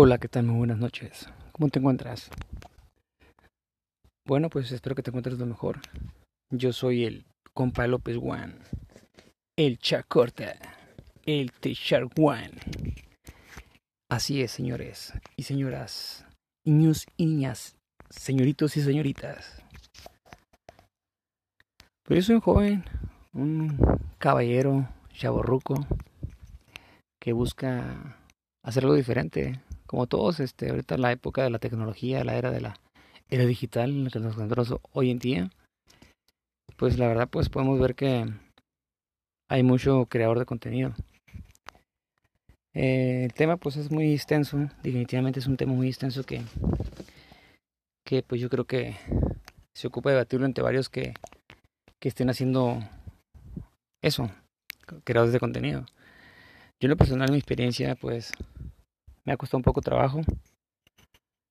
Hola, 0.00 0.18
¿qué 0.18 0.28
tal? 0.28 0.44
Muy 0.44 0.58
buenas 0.58 0.78
noches. 0.78 1.28
¿Cómo 1.50 1.70
te 1.70 1.80
encuentras? 1.80 2.30
Bueno, 4.24 4.48
pues 4.48 4.70
espero 4.70 4.94
que 4.94 5.02
te 5.02 5.10
encuentres 5.10 5.40
lo 5.40 5.46
mejor. 5.46 5.80
Yo 6.50 6.72
soy 6.72 7.04
el 7.04 7.26
compa 7.52 7.84
López 7.88 8.16
One, 8.22 8.54
el 9.56 9.80
Chacorta, 9.80 10.54
el 11.26 11.50
T-Shark 11.50 12.12
One. 12.16 12.52
Así 14.08 14.40
es, 14.40 14.52
señores 14.52 15.14
y 15.34 15.42
señoras, 15.42 16.24
niños 16.64 17.04
y 17.16 17.26
niñas, 17.26 17.74
señoritos 18.08 18.76
y 18.76 18.82
señoritas. 18.82 19.64
Pues 22.04 22.20
yo 22.20 22.22
soy 22.22 22.34
un 22.36 22.40
joven, 22.40 22.84
un 23.32 23.76
caballero, 24.18 24.88
chaborruco, 25.12 25.74
que 27.20 27.32
busca 27.32 28.16
hacer 28.62 28.84
algo 28.84 28.94
diferente. 28.94 29.60
Como 29.88 30.06
todos, 30.06 30.38
este, 30.38 30.68
ahorita 30.68 30.98
la 30.98 31.12
época 31.12 31.42
de 31.42 31.48
la 31.48 31.58
tecnología, 31.58 32.22
la 32.22 32.36
era 32.36 32.50
de 32.50 32.60
la 32.60 32.78
era 33.30 33.46
digital 33.46 33.88
en 33.88 34.04
la 34.04 34.10
que 34.10 34.20
nos 34.20 34.34
encontramos 34.34 34.74
hoy 34.92 35.10
en 35.10 35.18
día, 35.18 35.50
pues 36.76 36.98
la 36.98 37.08
verdad, 37.08 37.26
pues 37.30 37.48
podemos 37.48 37.80
ver 37.80 37.94
que 37.94 38.26
hay 39.50 39.62
mucho 39.62 40.04
creador 40.04 40.38
de 40.38 40.44
contenido. 40.44 40.94
Eh, 42.74 43.24
el 43.24 43.32
tema 43.32 43.56
pues 43.56 43.76
es 43.76 43.90
muy 43.90 44.12
extenso, 44.12 44.58
definitivamente 44.82 45.40
es 45.40 45.46
un 45.46 45.56
tema 45.56 45.72
muy 45.72 45.88
extenso 45.88 46.22
que, 46.22 46.42
que 48.04 48.22
pues 48.22 48.42
yo 48.42 48.50
creo 48.50 48.66
que 48.66 48.94
se 49.74 49.86
ocupa 49.86 50.10
de 50.10 50.16
debatirlo 50.16 50.44
entre 50.44 50.62
varios 50.62 50.90
que, 50.90 51.14
que 51.98 52.10
estén 52.10 52.28
haciendo 52.28 52.78
eso, 54.02 54.30
creadores 55.04 55.32
de 55.32 55.40
contenido. 55.40 55.86
Yo 56.78 56.86
en 56.86 56.90
lo 56.90 56.96
personal, 56.98 57.32
mi 57.32 57.38
experiencia 57.38 57.94
pues 57.94 58.32
me 59.28 59.34
ha 59.34 59.36
costado 59.36 59.58
un 59.58 59.62
poco 59.62 59.82
trabajo. 59.82 60.22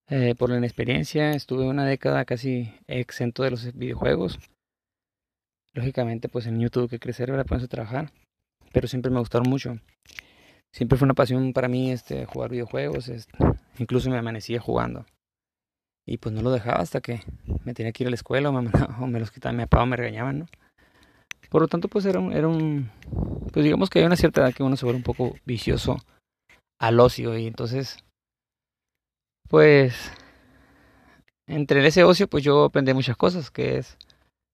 Eh, 0.09 0.33
por 0.35 0.49
la 0.49 0.57
inexperiencia, 0.57 1.31
estuve 1.31 1.67
una 1.67 1.85
década 1.85 2.25
casi 2.25 2.73
exento 2.87 3.43
de 3.43 3.51
los 3.51 3.71
videojuegos. 3.77 4.39
Lógicamente, 5.73 6.27
pues 6.27 6.47
en 6.47 6.59
YouTube 6.59 6.89
que 6.89 6.97
crecer 6.97 7.29
para 7.29 7.43
ponerse 7.43 7.65
a 7.65 7.69
trabajar. 7.69 8.11
Pero 8.73 8.87
siempre 8.87 9.11
me 9.11 9.19
gustaron 9.19 9.47
mucho. 9.47 9.77
Siempre 10.73 10.97
fue 10.97 11.05
una 11.05 11.13
pasión 11.13 11.53
para 11.53 11.67
mí 11.67 11.91
este, 11.91 12.25
jugar 12.25 12.49
videojuegos. 12.49 13.09
Este, 13.09 13.37
incluso 13.77 14.09
me 14.09 14.17
amanecía 14.17 14.59
jugando. 14.59 15.05
Y 16.07 16.17
pues 16.17 16.33
no 16.33 16.41
lo 16.41 16.49
dejaba 16.49 16.79
hasta 16.79 16.99
que 16.99 17.21
me 17.63 17.75
tenía 17.75 17.91
que 17.91 18.05
ir 18.05 18.07
a 18.07 18.09
la 18.09 18.15
escuela 18.15 18.49
o 18.49 18.53
me, 18.53 18.71
o 18.99 19.05
me 19.05 19.19
los 19.19 19.29
quitaban, 19.29 19.57
mi 19.57 19.67
papá 19.67 19.85
me 19.85 19.97
regañaban, 19.97 20.39
¿no? 20.39 20.45
Por 21.51 21.61
lo 21.61 21.67
tanto, 21.67 21.89
pues 21.89 22.05
era 22.05 22.19
un, 22.19 22.33
era 22.33 22.47
un... 22.47 22.89
Pues 23.53 23.63
digamos 23.63 23.91
que 23.91 23.99
hay 23.99 24.05
una 24.05 24.15
cierta 24.15 24.41
edad 24.41 24.53
que 24.53 24.63
uno 24.63 24.77
se 24.77 24.85
vuelve 24.85 24.97
un 24.97 25.03
poco 25.03 25.35
vicioso 25.45 25.97
al 26.79 26.99
ocio 26.99 27.37
y 27.37 27.47
entonces 27.47 27.97
pues 29.49 30.11
entre 31.47 31.85
ese 31.85 32.03
ocio 32.03 32.27
pues 32.27 32.43
yo 32.43 32.65
aprendí 32.65 32.93
muchas 32.93 33.17
cosas 33.17 33.49
que 33.51 33.77
es 33.77 33.97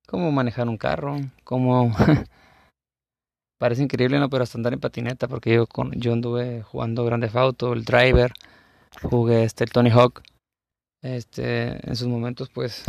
cómo 0.07 0.31
manejar 0.31 0.67
un 0.67 0.77
carro 0.77 1.17
cómo 1.43 1.91
parece 3.59 3.83
increíble 3.83 4.19
no 4.19 4.29
pero 4.29 4.43
hasta 4.43 4.57
andar 4.57 4.73
en 4.73 4.79
patineta 4.79 5.27
porque 5.27 5.53
yo 5.53 5.67
con 5.67 5.91
yo 5.93 6.13
anduve 6.13 6.61
jugando 6.63 7.05
Grande 7.05 7.29
Auto 7.33 7.73
el 7.73 7.85
Driver 7.85 8.33
jugué 9.01 9.43
este 9.43 9.63
el 9.63 9.71
Tony 9.71 9.89
Hawk 9.89 10.21
este 11.01 11.87
en 11.87 11.95
sus 11.95 12.07
momentos 12.07 12.49
pues 12.49 12.85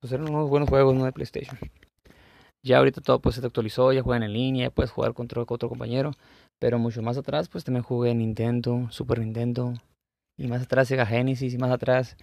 pues 0.00 0.12
eran 0.12 0.28
unos 0.28 0.48
buenos 0.48 0.68
juegos 0.68 0.94
no 0.94 1.04
de 1.04 1.12
PlayStation. 1.12 1.58
Ya 2.62 2.78
ahorita 2.78 3.00
todo 3.00 3.20
pues 3.20 3.36
se 3.36 3.46
actualizó 3.46 3.92
ya 3.92 4.02
juegan 4.02 4.22
en 4.22 4.32
línea 4.32 4.70
puedes 4.70 4.90
jugar 4.90 5.14
contra 5.14 5.42
otro 5.42 5.68
compañero 5.68 6.12
pero 6.58 6.78
mucho 6.78 7.02
más 7.02 7.16
atrás, 7.18 7.48
pues 7.48 7.64
también 7.64 7.82
jugué 7.82 8.14
Nintendo, 8.14 8.88
Super 8.90 9.18
Nintendo. 9.18 9.74
Y 10.38 10.48
más 10.48 10.62
atrás 10.62 10.88
Sega 10.88 11.06
Genesis. 11.06 11.54
Y 11.54 11.58
más 11.58 11.70
atrás 11.70 12.16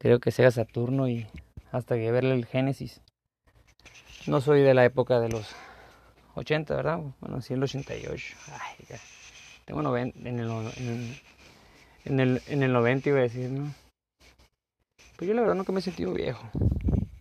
creo 0.00 0.20
que 0.20 0.30
Sega 0.30 0.50
Saturno. 0.50 1.08
Y 1.08 1.26
hasta 1.72 1.96
que 1.96 2.10
verle 2.10 2.34
el 2.34 2.46
Genesis. 2.46 3.00
No 4.26 4.40
soy 4.40 4.62
de 4.62 4.74
la 4.74 4.84
época 4.84 5.20
de 5.20 5.28
los 5.28 5.54
80, 6.34 6.74
¿verdad? 6.74 7.00
Bueno, 7.20 7.40
sí, 7.40 7.54
el 7.54 7.62
88. 7.62 8.36
Ay, 8.52 8.86
ya. 8.88 8.98
Tengo 9.64 9.82
90, 9.82 10.18
en, 10.28 10.38
el, 10.38 10.50
en, 10.76 11.16
en, 12.04 12.20
el, 12.20 12.42
en 12.48 12.62
el 12.62 12.72
90 12.72 13.08
iba 13.08 13.18
a 13.18 13.22
decir, 13.22 13.50
¿no? 13.50 13.72
Pues 15.16 15.28
yo 15.28 15.34
la 15.34 15.42
verdad 15.42 15.54
nunca 15.54 15.72
me 15.72 15.78
he 15.78 15.82
sentido 15.82 16.12
viejo. 16.12 16.50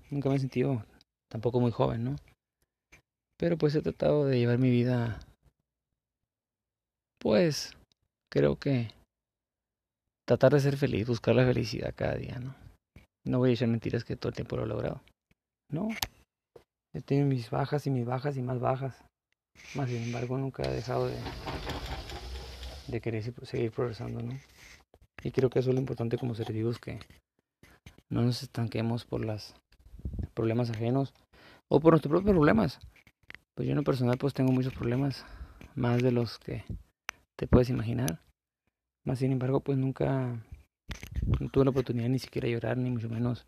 Nunca 0.09 0.29
me 0.29 0.35
he 0.35 0.39
sentido 0.39 0.83
tampoco 1.29 1.59
muy 1.59 1.71
joven, 1.71 2.03
¿no? 2.03 2.15
Pero 3.37 3.57
pues 3.57 3.75
he 3.75 3.81
tratado 3.81 4.25
de 4.25 4.39
llevar 4.39 4.57
mi 4.57 4.69
vida 4.69 5.19
pues 7.23 7.71
creo 8.29 8.57
que 8.57 8.91
tratar 10.27 10.51
de 10.51 10.59
ser 10.59 10.75
feliz, 10.75 11.07
buscar 11.07 11.33
la 11.33 11.45
felicidad 11.45 11.93
cada 11.95 12.15
día, 12.15 12.37
¿no? 12.37 12.53
No 13.25 13.39
voy 13.39 13.51
a 13.51 13.53
echar 13.53 13.69
mentiras 13.69 14.03
que 14.03 14.17
todo 14.17 14.29
el 14.29 14.35
tiempo 14.35 14.57
lo 14.57 14.65
he 14.65 14.67
logrado. 14.67 15.01
No. 15.71 15.87
He 16.93 17.01
tenido 17.01 17.25
mis 17.25 17.49
bajas 17.49 17.87
y 17.87 17.89
mis 17.89 18.05
bajas 18.05 18.35
y 18.35 18.41
más 18.41 18.59
bajas. 18.59 19.01
Más 19.73 19.89
sin 19.89 20.03
embargo, 20.03 20.37
nunca 20.37 20.63
he 20.63 20.73
dejado 20.73 21.07
de, 21.07 21.17
de 22.87 23.01
querer 23.01 23.23
seguir 23.23 23.71
progresando, 23.71 24.21
¿no? 24.21 24.37
Y 25.23 25.31
creo 25.31 25.49
que 25.49 25.59
eso 25.59 25.69
es 25.69 25.75
lo 25.75 25.79
importante 25.79 26.17
como 26.17 26.35
seres 26.35 26.53
vivos, 26.53 26.79
que 26.79 26.99
no 28.09 28.21
nos 28.21 28.43
estanquemos 28.43 29.05
por 29.05 29.23
los 29.23 29.55
problemas 30.33 30.69
ajenos 30.69 31.13
o 31.69 31.79
por 31.79 31.93
nuestros 31.93 32.11
propios 32.11 32.33
problemas. 32.33 32.79
Pues 33.55 33.65
yo 33.65 33.71
en 33.71 33.77
lo 33.77 33.83
personal 33.83 34.17
pues 34.17 34.33
tengo 34.33 34.51
muchos 34.51 34.73
problemas, 34.73 35.25
más 35.75 36.03
de 36.03 36.11
los 36.11 36.37
que 36.39 36.65
te 37.37 37.47
puedes 37.47 37.69
imaginar. 37.69 38.21
Más 39.05 39.19
sin 39.19 39.31
embargo, 39.31 39.61
pues 39.61 39.77
nunca 39.77 40.43
tuve 41.51 41.65
la 41.65 41.71
oportunidad 41.71 42.09
ni 42.09 42.19
siquiera 42.19 42.47
llorar, 42.47 42.77
ni 42.77 42.89
mucho 42.89 43.09
menos 43.09 43.45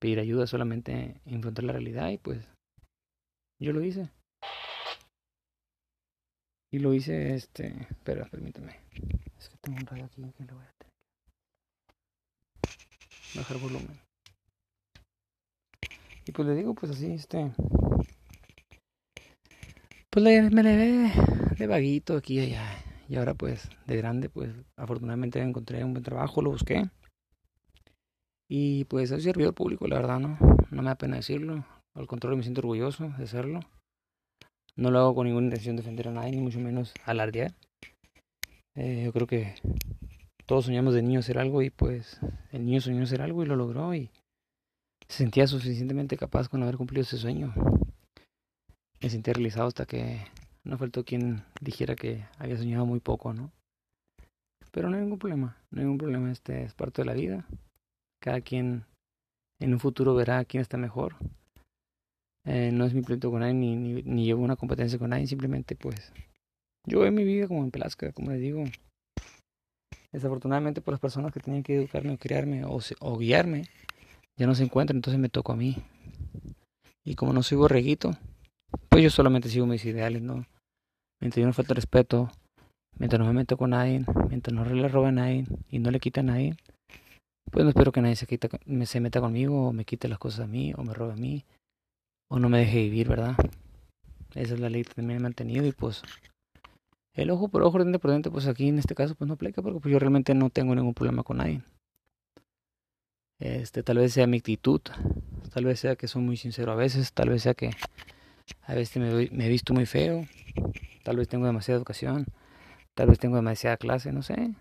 pedir 0.00 0.18
ayuda, 0.18 0.46
solamente 0.46 1.20
enfrentar 1.24 1.64
la 1.64 1.72
realidad 1.72 2.10
y 2.10 2.18
pues 2.18 2.46
yo 3.60 3.72
lo 3.72 3.82
hice. 3.82 4.10
Y 6.72 6.80
lo 6.80 6.92
hice, 6.92 7.34
este, 7.34 7.86
espera, 7.88 8.26
permítame. 8.26 8.80
Es 9.38 9.48
que 9.48 9.56
tengo 9.58 9.78
un 9.78 9.86
radio 9.86 10.04
aquí 10.04 10.20
lo 10.20 10.26
voy 10.26 10.64
a 10.64 10.72
tener 10.78 10.94
bajar 13.34 13.58
volumen. 13.58 14.00
Y 16.26 16.32
pues 16.32 16.48
le 16.48 16.54
digo, 16.54 16.74
pues 16.74 16.92
así, 16.92 17.12
este, 17.12 17.52
pues 20.10 20.52
me 20.52 20.62
le 20.62 20.76
ve 20.76 21.12
de 21.58 21.66
vaguito 21.66 22.16
aquí 22.16 22.38
y 22.38 22.40
allá. 22.40 22.64
Y 23.08 23.16
ahora 23.16 23.34
pues 23.34 23.68
de 23.86 23.96
grande 23.96 24.28
pues 24.28 24.50
afortunadamente 24.76 25.40
encontré 25.40 25.84
un 25.84 25.92
buen 25.92 26.04
trabajo, 26.04 26.42
lo 26.42 26.50
busqué. 26.50 26.88
Y 28.48 28.84
pues 28.84 29.08
soy 29.08 29.20
servidor 29.20 29.54
público, 29.54 29.86
la 29.86 29.96
verdad, 29.96 30.20
¿no? 30.20 30.38
No 30.70 30.82
me 30.82 30.88
da 30.88 30.94
pena 30.96 31.16
decirlo. 31.16 31.64
Al 31.94 32.06
contrario, 32.06 32.36
me 32.36 32.42
siento 32.42 32.60
orgulloso 32.60 33.08
de 33.18 33.26
serlo. 33.26 33.60
No 34.76 34.90
lo 34.90 34.98
hago 34.98 35.14
con 35.14 35.26
ninguna 35.26 35.46
intención 35.46 35.76
de 35.76 35.82
defender 35.82 36.08
a 36.08 36.10
nadie, 36.10 36.32
ni 36.32 36.40
mucho 36.40 36.58
menos 36.58 36.92
alardear. 37.04 37.54
Eh, 38.76 39.02
yo 39.04 39.12
creo 39.12 39.26
que 39.26 39.54
todos 40.46 40.64
soñamos 40.64 40.94
de 40.94 41.02
niño 41.02 41.20
hacer 41.20 41.38
algo 41.38 41.62
y 41.62 41.70
pues 41.70 42.20
el 42.50 42.66
niño 42.66 42.80
soñó 42.80 43.04
hacer 43.04 43.22
algo 43.22 43.42
y 43.42 43.46
lo 43.46 43.54
logró 43.54 43.94
y 43.94 44.10
se 45.08 45.18
sentía 45.18 45.46
suficientemente 45.46 46.16
capaz 46.16 46.48
con 46.48 46.62
haber 46.62 46.76
cumplido 46.76 47.02
ese 47.02 47.18
sueño. 47.18 47.54
Me 49.00 49.10
sentí 49.10 49.32
realizado 49.32 49.68
hasta 49.68 49.86
que 49.86 50.26
no 50.64 50.78
faltó 50.78 51.04
quien 51.04 51.44
dijera 51.60 51.94
que 51.94 52.24
había 52.38 52.56
soñado 52.56 52.86
muy 52.86 53.00
poco, 53.00 53.32
¿no? 53.34 53.52
Pero 54.70 54.88
no 54.88 54.96
hay 54.96 55.02
ningún 55.02 55.18
problema, 55.18 55.56
no 55.70 55.80
hay 55.80 55.84
ningún 55.84 55.98
problema, 55.98 56.32
este 56.32 56.64
es 56.64 56.74
parte 56.74 57.02
de 57.02 57.06
la 57.06 57.14
vida. 57.14 57.46
Cada 58.20 58.40
quien 58.40 58.84
en 59.60 59.72
un 59.72 59.78
futuro 59.78 60.14
verá 60.14 60.44
quién 60.44 60.62
está 60.62 60.76
mejor. 60.76 61.16
Eh, 62.46 62.70
no 62.72 62.84
es 62.84 62.92
mi 62.92 63.02
pleito 63.02 63.30
con 63.30 63.40
nadie, 63.40 63.54
ni, 63.54 63.76
ni, 63.76 64.02
ni, 64.02 64.24
llevo 64.24 64.42
una 64.42 64.56
competencia 64.56 64.98
con 64.98 65.10
nadie, 65.10 65.26
simplemente 65.26 65.76
pues 65.76 66.12
yo 66.86 67.00
veo 67.00 67.12
mi 67.12 67.24
vida 67.24 67.46
como 67.46 67.62
en 67.62 67.70
Pelasca, 67.70 68.12
como 68.12 68.32
les 68.32 68.40
digo. 68.40 68.64
Desafortunadamente 70.12 70.80
por 70.80 70.92
las 70.92 71.00
personas 71.00 71.32
que 71.32 71.40
tenían 71.40 71.62
que 71.62 71.76
educarme 71.76 72.12
o 72.12 72.18
criarme 72.18 72.64
o, 72.64 72.78
o 73.00 73.18
guiarme, 73.18 73.68
ya 74.36 74.46
no 74.46 74.54
se 74.54 74.64
encuentran, 74.64 74.96
entonces 74.96 75.20
me 75.20 75.28
tocó 75.28 75.52
a 75.52 75.56
mí. 75.56 75.76
Y 77.04 77.14
como 77.14 77.32
no 77.32 77.42
soy 77.42 77.58
borreguito, 77.58 78.10
pues 78.88 79.02
yo 79.02 79.10
solamente 79.10 79.48
sigo 79.48 79.66
mis 79.66 79.84
ideales, 79.84 80.22
¿no? 80.22 80.44
Mientras 81.24 81.40
yo 81.40 81.46
no 81.46 81.54
falta 81.54 81.72
respeto, 81.72 82.30
mientras 82.98 83.18
no 83.18 83.24
me 83.24 83.32
meto 83.32 83.56
con 83.56 83.70
nadie, 83.70 84.04
mientras 84.28 84.54
no 84.54 84.62
le 84.62 84.88
roba 84.88 85.08
a 85.08 85.12
nadie 85.12 85.46
y 85.70 85.78
no 85.78 85.90
le 85.90 85.98
quita 85.98 86.20
a 86.20 86.24
nadie, 86.24 86.54
pues 87.50 87.64
no 87.64 87.70
espero 87.70 87.92
que 87.92 88.02
nadie 88.02 88.14
se, 88.14 88.26
quita, 88.26 88.50
se 88.84 89.00
meta 89.00 89.22
conmigo 89.22 89.68
o 89.68 89.72
me 89.72 89.86
quite 89.86 90.06
las 90.06 90.18
cosas 90.18 90.40
a 90.40 90.46
mí 90.46 90.74
o 90.76 90.82
me 90.84 90.92
robe 90.92 91.14
a 91.14 91.16
mí 91.16 91.42
o 92.28 92.38
no 92.38 92.50
me 92.50 92.58
deje 92.58 92.82
vivir, 92.82 93.08
¿verdad? 93.08 93.36
Esa 94.34 94.52
es 94.52 94.60
la 94.60 94.68
ley 94.68 94.84
que 94.84 94.92
también 94.92 95.20
he 95.20 95.22
mantenido 95.22 95.64
y 95.64 95.72
pues 95.72 96.02
el 97.14 97.30
ojo 97.30 97.48
por 97.48 97.62
ojo, 97.62 97.78
diente 97.78 97.98
por 97.98 98.10
diente, 98.10 98.30
pues 98.30 98.46
aquí 98.46 98.68
en 98.68 98.78
este 98.78 98.94
caso 98.94 99.14
pues 99.14 99.26
no 99.26 99.32
aplica 99.32 99.62
porque 99.62 99.80
pues 99.80 99.90
yo 99.90 99.98
realmente 99.98 100.34
no 100.34 100.50
tengo 100.50 100.74
ningún 100.74 100.92
problema 100.92 101.22
con 101.22 101.38
nadie. 101.38 101.62
Este, 103.38 103.82
tal 103.82 103.96
vez 103.96 104.12
sea 104.12 104.26
mi 104.26 104.36
actitud, 104.36 104.82
tal 105.54 105.64
vez 105.64 105.80
sea 105.80 105.96
que 105.96 106.06
soy 106.06 106.20
muy 106.20 106.36
sincero 106.36 106.72
a 106.72 106.74
veces, 106.74 107.14
tal 107.14 107.30
vez 107.30 107.44
sea 107.44 107.54
que 107.54 107.70
a 108.62 108.74
veces 108.74 108.96
me, 108.96 109.30
me 109.30 109.46
he 109.46 109.48
visto 109.48 109.74
muy 109.74 109.86
feo, 109.86 110.24
Tal 111.04 111.18
vez 111.18 111.28
tengo 111.28 111.44
demasiada 111.44 111.76
educación, 111.76 112.24
tal 112.94 113.08
vez 113.08 113.18
tengo 113.18 113.36
demasiada 113.36 113.76
clase, 113.76 114.10
no 114.10 114.22
sé. 114.22 114.54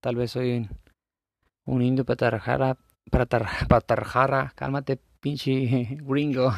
Tal 0.00 0.14
vez 0.14 0.30
soy 0.30 0.68
un, 1.66 1.82
indio 1.82 2.04
patarjara, 2.04 2.78
patarjara, 3.10 4.52
cálmate 4.56 5.00
pinche 5.20 5.98
gringo. 6.02 6.52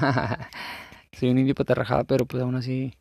soy 1.13 1.31
un 1.31 1.39
indio 1.39 1.55
patarjara, 1.55 2.05
pero 2.05 2.27
pues 2.27 2.43
aún 2.43 2.55
así 2.55 2.93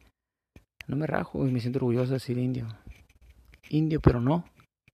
no 0.88 0.96
me 0.96 1.08
rajo 1.08 1.46
y 1.46 1.52
me 1.52 1.60
siento 1.60 1.80
orgulloso 1.80 2.12
de 2.12 2.14
decir 2.14 2.38
indio. 2.38 2.70
Indio, 3.70 4.00
pero 4.00 4.22
no 4.22 4.46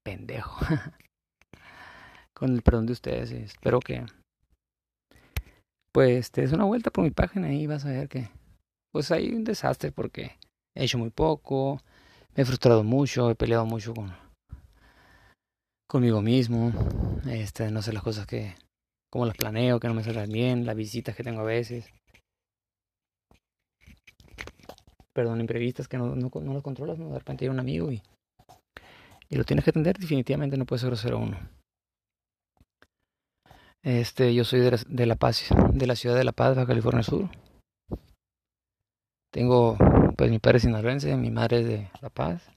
pendejo. 0.03 0.65
Con 2.33 2.53
el 2.53 2.63
perdón 2.63 2.87
de 2.87 2.93
ustedes, 2.93 3.31
espero 3.31 3.79
que 3.79 4.03
pues 5.91 6.31
te 6.31 6.41
des 6.41 6.53
una 6.53 6.63
vuelta 6.63 6.89
por 6.89 7.03
mi 7.03 7.11
página 7.11 7.53
y 7.53 7.67
vas 7.67 7.85
a 7.85 7.89
ver 7.89 8.09
que 8.09 8.29
pues 8.91 9.11
hay 9.11 9.29
un 9.29 9.43
desastre 9.43 9.91
porque 9.91 10.37
he 10.75 10.85
hecho 10.85 10.97
muy 10.97 11.09
poco, 11.09 11.81
me 12.35 12.43
he 12.43 12.45
frustrado 12.45 12.83
mucho, 12.83 13.29
he 13.29 13.35
peleado 13.35 13.65
mucho 13.65 13.93
con 13.93 14.13
conmigo 15.87 16.21
mismo, 16.21 16.71
este, 17.27 17.71
no 17.71 17.81
sé 17.81 17.93
las 17.93 18.03
cosas 18.03 18.27
que, 18.27 18.55
como 19.11 19.25
las 19.25 19.35
planeo, 19.35 19.79
que 19.79 19.87
no 19.87 19.95
me 19.95 20.03
salen 20.03 20.31
bien, 20.31 20.65
las 20.65 20.75
visitas 20.75 21.15
que 21.15 21.23
tengo 21.23 21.41
a 21.41 21.45
veces, 21.45 21.91
perdón, 25.13 25.41
imprevistas 25.41 25.87
que 25.87 25.97
no, 25.97 26.15
no, 26.15 26.29
no 26.31 26.53
los 26.53 26.61
controlas, 26.61 26.99
¿no? 26.99 27.09
de 27.09 27.17
repente 27.17 27.45
hay 27.45 27.49
un 27.49 27.59
amigo 27.59 27.91
y, 27.91 28.03
y 29.29 29.35
lo 29.35 29.43
tienes 29.43 29.63
que 29.63 29.71
atender, 29.71 29.97
definitivamente 29.97 30.57
no 30.57 30.65
puede 30.65 30.79
ser 30.79 30.89
grosero 30.89 31.17
uno. 31.17 31.39
Este, 33.81 34.35
yo 34.35 34.43
soy 34.43 34.59
de 34.59 34.71
la, 34.71 34.79
de 34.87 35.05
la 35.05 35.15
Paz, 35.15 35.45
de 35.73 35.87
la 35.87 35.95
ciudad 35.95 36.15
de 36.15 36.23
La 36.23 36.33
Paz, 36.33 36.55
California 36.67 37.01
Sur. 37.01 37.29
Tengo, 39.31 39.77
pues 40.17 40.31
mi 40.31 40.39
padre 40.39 40.57
es 40.57 40.63
sinaloense, 40.63 41.15
mi 41.15 41.29
madre 41.29 41.59
es 41.59 41.65
de 41.67 41.91
La 42.01 42.09
Paz. 42.09 42.49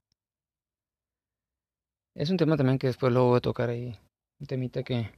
Es 2.15 2.31
un 2.31 2.37
tema 2.37 2.57
también 2.57 2.79
que 2.79 2.87
después 2.87 3.13
lo 3.13 3.27
voy 3.27 3.39
a 3.39 3.41
tocar 3.41 3.69
ahí. 3.69 3.99
Un 4.41 4.47
temita 4.47 4.83
que, 4.83 5.11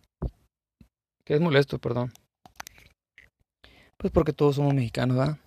que 1.24 1.34
es 1.34 1.40
molesto, 1.40 1.78
perdón. 1.78 2.12
Pues 3.96 4.12
porque 4.12 4.32
todos 4.32 4.56
somos 4.56 4.74
mexicanos, 4.74 5.16
¿verdad? 5.16 5.38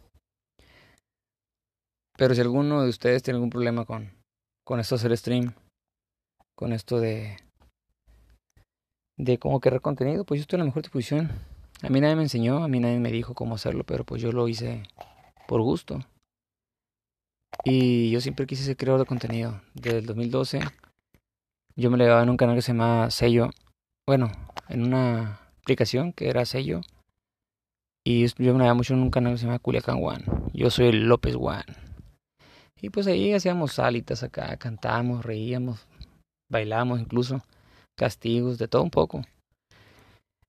Pero 2.18 2.34
si 2.34 2.42
alguno 2.42 2.82
de 2.82 2.90
ustedes 2.90 3.22
tiene 3.22 3.36
algún 3.36 3.50
problema 3.50 3.86
con, 3.86 4.12
con 4.66 4.80
esto 4.80 4.96
hacer 4.96 5.16
stream, 5.16 5.54
con 6.56 6.74
esto 6.74 7.00
de, 7.00 7.38
de 9.18 9.38
cómo 9.38 9.60
crear 9.60 9.82
contenido, 9.82 10.26
pues 10.26 10.40
yo 10.40 10.42
estoy 10.44 10.58
en 10.58 10.62
la 10.62 10.66
mejor 10.66 10.84
disposición. 10.84 11.30
A 11.84 11.90
mí 11.90 12.02
nadie 12.02 12.16
me 12.16 12.24
enseñó, 12.24 12.64
a 12.64 12.68
mí 12.68 12.80
nadie 12.80 13.00
me 13.00 13.12
dijo 13.12 13.36
cómo 13.36 13.56
hacerlo, 13.56 13.84
pero 13.84 14.04
pues 14.04 14.22
yo 14.22 14.32
lo 14.32 14.48
hice 14.48 14.84
por 15.48 15.62
gusto. 15.62 16.00
Y 17.64 18.12
yo 18.12 18.22
siempre 18.22 18.46
quise 18.46 18.64
ser 18.64 18.78
creador 18.78 19.00
de 19.02 19.08
contenido. 19.08 19.62
Desde 19.74 20.00
el 20.00 20.06
2012 20.06 20.60
yo 21.76 21.92
me 21.92 21.98
levaba 21.98 22.24
en 22.24 22.30
un 22.30 22.38
canal 22.38 22.56
que 22.56 22.62
se 22.62 22.72
llama 22.72 23.10
Sello. 23.12 23.50
Bueno, 24.08 24.32
en 24.68 24.84
una 24.84 25.40
aplicación 25.62 26.12
que 26.14 26.30
era 26.30 26.46
Sello. 26.46 26.82
Y 28.04 28.26
yo 28.26 28.54
me 28.54 28.60
levaba 28.60 28.74
mucho 28.74 28.94
en 28.94 29.02
un 29.02 29.12
canal 29.12 29.34
que 29.34 29.40
se 29.40 29.46
llama 29.46 29.60
Culiacán 29.60 30.02
One. 30.02 30.24
Yo 30.54 30.70
soy 30.70 30.88
el 30.88 31.08
López 31.08 31.36
One. 31.36 31.66
Y 32.82 32.90
pues 32.90 33.08
ahí 33.08 33.34
hacíamos 33.34 33.74
salitas 33.74 34.24
acá, 34.24 34.56
cantábamos, 34.58 35.26
reíamos, 35.26 35.88
bailamos 36.50 37.00
incluso, 37.00 37.42
castigos, 37.96 38.58
de 38.58 38.68
todo 38.68 38.84
un 38.84 38.92
poco. 38.92 39.24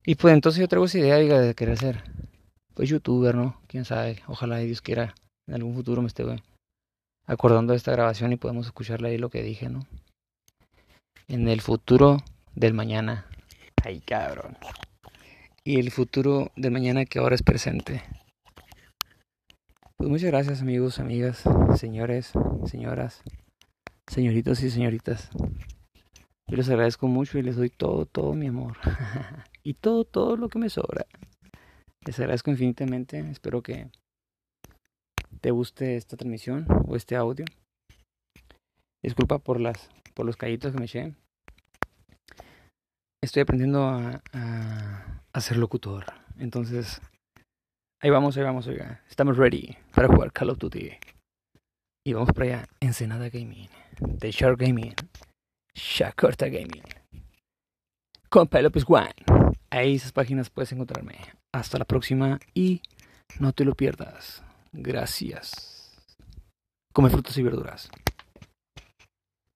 Y 0.05 0.15
pues 0.15 0.35
entonces 0.35 0.61
yo 0.61 0.69
traigo 0.69 0.87
esa 0.87 0.99
idea 0.99 1.17
de 1.17 1.55
querer 1.55 1.77
ser 1.77 2.05
pues 2.79 2.91
youtuber, 2.91 3.35
¿no? 3.35 3.61
Quién 3.67 3.85
sabe, 3.85 4.23
ojalá 4.29 4.59
Dios 4.59 4.81
quiera 4.83 5.13
en 5.49 5.55
algún 5.55 5.75
futuro 5.75 6.01
me 6.01 6.07
esté 6.07 6.25
acordando 7.27 7.73
de 7.73 7.77
esta 7.77 7.91
grabación 7.91 8.33
y 8.33 8.37
podemos 8.37 8.67
escucharle 8.67 9.09
ahí 9.09 9.19
lo 9.19 9.31
que 9.31 9.43
dije, 9.43 9.69
¿no? 9.69 9.81
En 11.27 11.49
el 11.49 11.61
futuro 11.61 12.19
del 12.55 12.75
mañana. 12.75 13.27
Ay, 13.85 13.99
cabrón. 13.99 14.57
Y 15.65 15.81
el 15.81 15.91
futuro 15.91 16.53
del 16.55 16.71
mañana 16.71 17.05
que 17.05 17.19
ahora 17.19 17.35
es 17.35 17.43
presente. 17.43 18.05
Pues 19.97 20.09
muchas 20.09 20.31
gracias 20.31 20.63
amigos, 20.63 21.01
amigas, 21.01 21.43
señores, 21.75 22.31
señoras, 22.65 23.25
señoritos 24.07 24.63
y 24.63 24.71
señoritas. 24.71 25.31
Yo 26.47 26.57
les 26.57 26.69
agradezco 26.69 27.09
mucho 27.09 27.39
y 27.39 27.43
les 27.43 27.57
doy 27.57 27.71
todo, 27.71 28.07
todo 28.07 28.35
mi 28.35 28.47
amor. 28.47 28.77
y 29.65 29.75
todo, 29.75 30.05
todo 30.05 30.37
lo 30.37 30.49
que 30.49 30.61
me 30.61 30.71
sobra. 30.71 31.07
Les 32.09 32.19
agradezco 32.19 32.51
infinitamente. 32.51 33.19
Espero 33.19 33.63
que 33.63 33.91
te 35.43 35.51
guste 35.51 35.97
esta 35.97 36.17
transmisión 36.17 36.65
o 36.87 36.97
este 36.97 37.17
audio. 37.17 37.45
Disculpa 39.03 39.39
por 39.41 39.61
las 39.61 39.91
por 40.15 40.25
los 40.25 40.39
callitos 40.39 40.73
que 40.73 40.79
me 40.79 40.87
eché. 40.87 41.15
Estoy 43.23 43.43
aprendiendo 43.43 43.85
a, 43.85 44.23
a, 44.33 45.41
ser 45.43 45.59
locutor. 45.59 46.07
Entonces, 46.39 47.03
ahí 48.01 48.09
vamos, 48.09 48.39
ahí 48.39 48.43
vamos, 48.43 48.67
oiga. 48.69 49.03
Estamos 49.11 49.37
ready 49.37 49.77
para 49.95 50.09
jugar 50.09 50.33
Call 50.33 50.49
of 50.49 50.59
Duty. 50.59 50.93
Y 52.07 52.15
vamos 52.15 52.33
para 52.33 52.47
allá. 52.47 52.69
Ensenada 52.81 53.29
Gaming. 53.29 53.69
The 54.19 54.31
Shark 54.31 54.59
Gaming. 54.59 54.95
Shakorta 55.75 56.47
Gaming. 56.47 56.85
Con 58.31 58.49
López 58.51 58.85
One. 58.89 59.38
Ahí 59.71 59.97
esas 59.97 60.13
páginas 60.13 60.51
puedes 60.51 60.73
encontrarme. 60.73 61.17
Hasta 61.53 61.79
la 61.79 61.85
próxima 61.85 62.41
y 62.55 62.83
no 63.39 63.53
te 63.53 63.65
lo 63.65 63.75
pierdas. 63.75 64.43
Gracias. 64.73 65.97
Come 66.93 67.11
frutas 67.11 67.37
y 67.37 67.43
verduras. 67.43 67.91